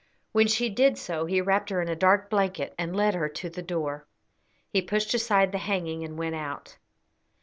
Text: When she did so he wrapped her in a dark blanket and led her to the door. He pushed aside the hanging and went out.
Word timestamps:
When 0.31 0.47
she 0.47 0.67
did 0.69 0.97
so 0.97 1.27
he 1.27 1.41
wrapped 1.41 1.69
her 1.69 1.79
in 1.79 1.87
a 1.87 1.95
dark 1.95 2.27
blanket 2.27 2.73
and 2.75 2.95
led 2.95 3.13
her 3.13 3.29
to 3.29 3.51
the 3.51 3.61
door. 3.61 4.07
He 4.67 4.81
pushed 4.81 5.13
aside 5.13 5.51
the 5.51 5.59
hanging 5.59 6.03
and 6.03 6.17
went 6.17 6.33
out. 6.33 6.79